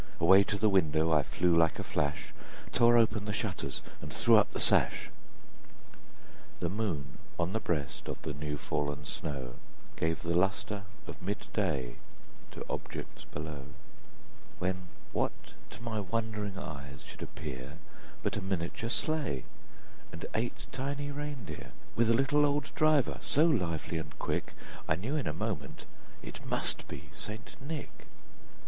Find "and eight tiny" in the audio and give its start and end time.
20.11-21.11